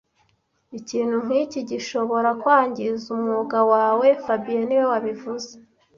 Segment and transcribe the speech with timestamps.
[0.79, 5.51] Ikintu nkiki gishobora kwangiza umwuga wawe fabien niwe wabivuze